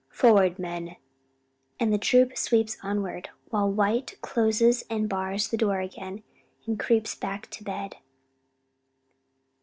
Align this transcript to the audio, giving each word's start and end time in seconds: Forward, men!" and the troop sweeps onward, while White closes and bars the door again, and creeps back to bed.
Forward, 0.09 0.57
men!" 0.57 0.95
and 1.79 1.93
the 1.93 1.99
troop 1.99 2.35
sweeps 2.35 2.75
onward, 2.81 3.29
while 3.51 3.69
White 3.71 4.19
closes 4.21 4.83
and 4.89 5.07
bars 5.07 5.49
the 5.49 5.57
door 5.57 5.79
again, 5.79 6.23
and 6.65 6.79
creeps 6.79 7.13
back 7.13 7.45
to 7.51 7.63
bed. 7.63 7.97